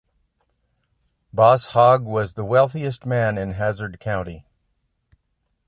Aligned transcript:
"Boss" 1.31 1.73
Hogg 1.73 2.05
was 2.05 2.33
the 2.33 2.43
wealthiest 2.43 3.05
man 3.05 3.37
in 3.37 3.51
Hazzard 3.51 3.99
County. 3.99 4.47